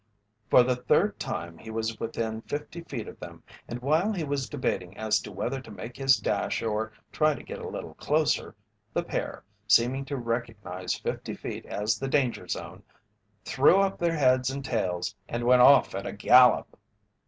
[0.49, 4.49] For the third time he was within fifty feet of them, and while he was
[4.49, 8.55] debating as to whether to make his dash or try to get a little closer,
[8.93, 12.81] the pair, seeming to recognize fifty feet as the danger zone,
[13.45, 16.79] threw up their heads and tails and went off at a gallop.